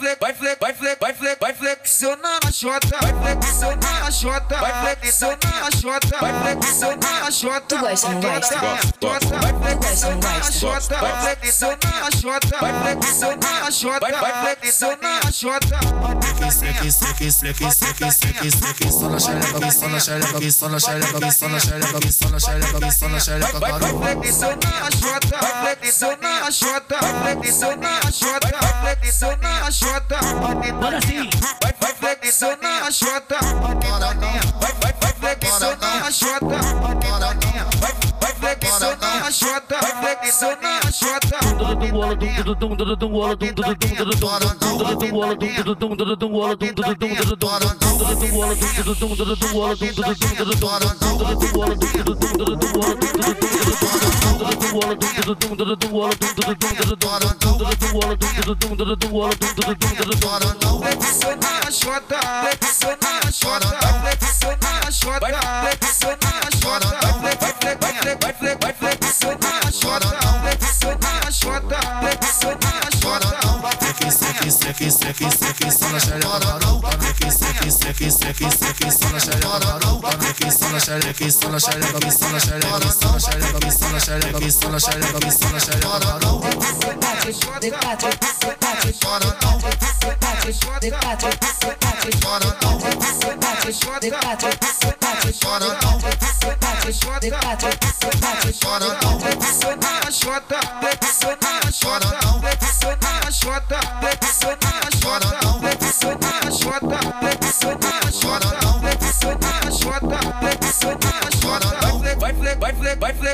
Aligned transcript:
flex, 0.00 0.18
vai 0.18 0.32
flex, 0.34 0.58
vai 0.58 0.74
flex, 0.74 0.98
vai 0.98 1.14
flex, 1.14 1.38
vai 1.40 1.54
flexionando 1.54 2.46
a 2.46 2.52
chota, 2.52 2.98
vai 3.00 3.34
flexionando 3.34 3.86
a 3.86 4.10
chota, 4.10 4.56
vai 4.56 4.96
flexionando 4.96 5.46
a 5.46 5.70
chota, 5.70 6.18
vai 6.20 6.42
flexionando 6.42 7.06
a 7.06 7.30
chota. 7.30 7.66
Tu 7.66 7.78
gosta, 7.78 8.08
não 8.08 8.20
gosta? 8.20 8.54
Chota, 9.00 9.38
vai 9.40 9.52
flexionando 9.60 10.26
a 10.26 10.50
chota, 10.50 10.96
vai 10.98 11.22
flexionando 11.22 11.86
a 11.86 12.10
chota, 12.10 12.58
vai 12.60 12.72
flexionando 12.82 13.46
a 13.46 13.70
chota, 13.70 14.00
vai 14.00 14.12
na 14.12 14.56
flexionando 14.56 15.06
a 15.06 15.32
chota, 15.32 15.78
vai 25.62 25.76
flexionando 25.76 26.26
a 26.26 26.50
chota, 26.50 26.98
vai 27.00 27.36
flexionando 27.36 27.86
a 27.86 28.10
chota, 28.10 28.48
vai 28.82 28.96
flexionando 28.96 29.46
a 29.46 29.70
chota. 29.70 30.18
Bora 30.80 31.00
sim. 31.02 31.30
Vai, 31.60 31.74
vai 31.80 31.94
flexionando 31.94 32.66
a 32.66 32.90
chota, 32.90 33.38
vai, 34.60 34.72
vai, 34.80 34.94
vai 35.00 35.36
flexionando 35.36 35.84
a 35.84 36.10
chota, 36.10 36.69
vai 40.30 40.54
Flexionar 60.80 61.72
chota, 61.72 62.20
flexionar 62.42 63.32
chota, 63.32 63.66
flexionar 64.02 64.92
chota, 64.92 65.40
flexionar 65.62 66.40
a 66.40 66.50
chota, 66.56 67.00
seque, 75.12 75.30
seque, 75.30 75.70
só 75.72 75.88
na 75.88 75.98
xereca. 75.98 76.28
Seque, 77.00 77.30
seque, 77.30 77.70
seque, 77.70 78.10
seque, 78.10 78.50
seque, 78.50 78.90
só 78.90 79.08
na 79.08 79.18
xereca. 79.18 79.80
Seque, 80.20 80.52
só 80.52 80.68
na 80.68 80.80
xereca, 80.80 81.30
só 81.30 81.48
na 81.48 81.58
xereca, 81.58 82.10
só 82.10 82.28
na 82.28 82.38
xereca, 82.40 82.92
só 82.92 83.08
na 83.10 83.20
xereca, 83.20 83.70
só 83.72 83.88
na 83.88 84.00
xereca, 84.00 84.50
só 84.50 84.68
na 84.68 84.78
xereca, 84.78 85.30
só 85.32 85.48
na 85.48 85.60
xereca. 85.60 85.90
De 87.60 87.70
quatro, 87.70 88.10
de 88.10 88.50
quatro, 88.50 88.80
de 88.82 88.92
quatro, 89.00 89.30
de 90.80 90.90
quatro, 90.90 91.30
de 91.30 91.40
quatro, 92.20 92.50
de 94.00 94.10
quatro, 94.10 94.50
de 94.50 94.50
quatro, 94.50 94.50
de 97.20 97.30
quatro, 97.30 97.70
Flexionar 99.30 100.06
a 100.06 100.10
chota, 100.10 100.58
flexionar 100.80 101.60
a 101.62 101.72
chota, 101.72 101.99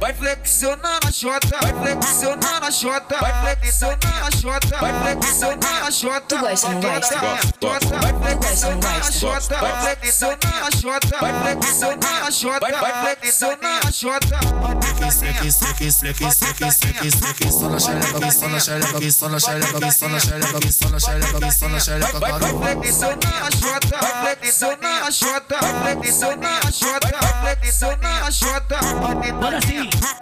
vai 0.00 0.14
flex, 0.14 0.62
vai 0.62 0.70
flexionar 0.72 0.98
a 1.06 1.12
chota, 1.12 1.58
vai 1.60 1.72
flexionar 1.74 2.64
a 2.64 2.70
chota, 2.70 3.16
vai 3.20 3.42
flexionar 3.42 4.26
a 4.26 4.30
chota, 4.30 4.78
vai 4.78 5.02
flexionar 5.02 5.86
a 5.86 5.90
chota. 5.90 6.24
Tu 6.26 6.38
gosta, 6.38 6.68
não 6.70 6.80
gosta? 6.80 7.18
Vai 7.20 8.14
flexionar 8.14 8.96
a 8.96 9.12
chota, 9.12 9.56
vai 9.60 9.82
flexionar 9.82 10.66
a 10.66 10.70
chota, 10.70 11.18
vai 11.20 11.54
flexionar 11.54 12.26
a 12.26 12.30
chota, 12.30 12.60
vai 12.60 13.16
flexionar 13.16 13.86
a 13.86 13.92
chota. 13.92 14.26
Na 14.30 14.40
na 14.40 14.74
na 14.74 14.79
na 14.79 14.79
na 14.79 14.79
na 14.79 14.79
Vai, 14.79 14.79
flexionar 14.79 14.79
a 14.79 14.79
chota, 14.79 14.79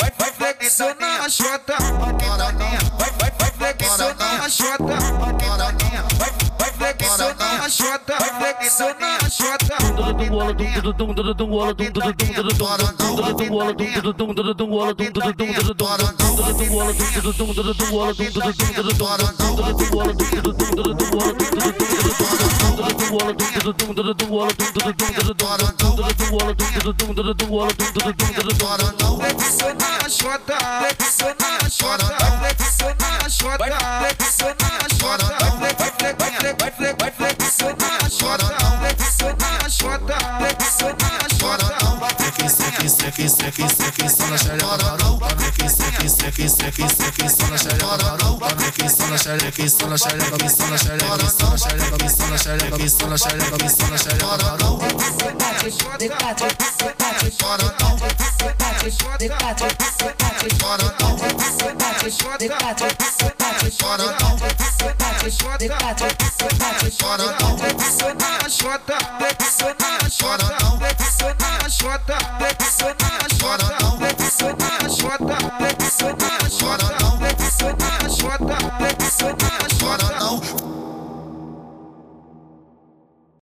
vai 0.00 0.14
flexionar 0.54 1.24
a 1.24 1.28
chota, 1.28 1.76
vai 2.80 2.94
flexionar 3.58 4.44
a 4.44 4.48
chota, 4.48 4.77
a 7.68 7.70
chota, 7.70 8.16
vai 8.18 8.54
flexionar 8.54 9.18
a 9.22 9.28
chota. 9.28 9.76
dum 9.76 10.28
bola 10.30 10.54
dum 10.54 10.72
dum 10.80 10.92
dum 10.96 11.14
dum 11.14 11.34
dum 11.34 11.50
bola 11.50 11.74
dum 11.74 11.92
dum 11.92 12.02
dum 12.02 12.14
dum 12.16 12.38
dum 12.38 12.48
dum 12.48 12.56
bola 12.56 13.74
dum 13.74 13.92
dum 13.92 14.16
dum 14.16 14.32
dum 14.32 14.54
dum 14.56 14.70
bola 14.70 14.94
dum 14.94 15.12
dum 15.12 15.20
dum 15.20 15.36
dum 15.36 15.52
dum 15.52 15.68
dum 15.68 15.68
bola 15.68 16.14
dum 16.48 16.72
dum 16.72 16.92
dum 16.94 16.94
dum 17.12 17.28
dum 17.28 17.86
bola 17.88 18.14
dum 18.14 18.28
dum 18.28 18.40
dum 18.40 18.64
dum 18.68 18.88
dum 18.88 18.96
dum 18.96 19.28
bola 19.28 20.08
dum 20.08 20.24
dum 20.28 20.32
dum 20.32 20.72
dum 23.68 23.92
dum 23.92 24.06
dum 24.08 24.08
bola 24.08 24.08
dum 24.08 24.08
dum 24.08 24.08
dum 24.08 24.08
bola 24.08 24.08
dum 24.08 24.08
dum 24.08 24.08
dum 24.08 24.08
dum 24.08 24.16
dum 24.16 24.30
bola 24.30 24.48
dum 24.48 24.72
dum 24.72 24.88
dum 24.88 25.06
dum 25.08 25.36
dum 25.68 26.30
bola 26.30 26.54
dum 26.54 26.72
dum 26.72 26.96
dum 26.96 27.14
dum 27.14 27.36
dum 27.36 27.50
bola 27.50 27.72
dum 27.74 27.92
dum 27.92 28.14
dum 28.16 28.36
dum 28.38 28.78
dum 28.78 29.18
Flexionar 29.18 29.98
a 29.98 30.08
chota, 30.08 30.58
flexionar 30.80 31.58
a 31.58 31.70
chota, 31.70 32.16
flexionar 32.40 33.18
a 33.18 33.30
chota, 33.30 33.66
flexionar 33.68 34.08
a 34.08 34.26
chota, 34.38 34.77
seque, 43.28 43.68
seque, 43.68 43.68
seque, 43.68 43.68
seque, 43.68 44.08
só 44.08 44.26
na 44.26 44.38
xereca, 44.38 44.78
parou. 44.78 45.18
Seque, 45.38 45.68
seque, 45.68 46.08
seque, 46.08 46.48
seque, 46.48 46.88
seque, 46.88 47.28
só 47.28 47.46
na 47.48 47.58
xereca, 47.58 47.98
parou. 47.98 48.38
Seque, 48.58 48.88
só 48.88 49.06
na 49.08 49.18
xereca, 49.18 49.68
só 49.68 49.86
na 49.86 49.96
xereca, 49.98 50.48
só 50.48 50.66
na 50.66 50.78
xereca, 50.78 51.28
só 51.28 51.46
na 51.46 51.58
xereca, 51.58 52.08
só 52.08 52.26
na 52.28 52.38
xereca, 52.38 52.88
só 52.88 53.06
na 53.06 53.16
xereca, 53.18 53.68
só 53.68 53.88
na 53.88 53.98
xereca, 53.98 54.38
Shut 62.18 64.00
up. 64.00 64.18